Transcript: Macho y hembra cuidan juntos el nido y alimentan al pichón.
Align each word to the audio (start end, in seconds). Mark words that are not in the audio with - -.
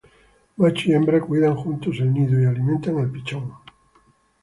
Macho 0.57 0.87
y 0.89 0.93
hembra 0.93 1.21
cuidan 1.21 1.55
juntos 1.55 1.99
el 1.99 2.11
nido 2.11 2.41
y 2.41 2.45
alimentan 2.45 2.97
al 2.97 3.11
pichón. 3.11 3.53